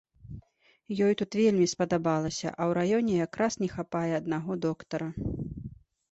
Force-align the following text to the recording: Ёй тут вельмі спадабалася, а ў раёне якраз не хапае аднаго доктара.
Ёй 1.07 1.13
тут 1.19 1.35
вельмі 1.41 1.65
спадабалася, 1.73 2.47
а 2.49 2.61
ў 2.69 2.73
раёне 2.77 3.13
якраз 3.25 3.57
не 3.65 3.69
хапае 3.75 4.09
аднаго 4.21 4.57
доктара. 4.65 5.11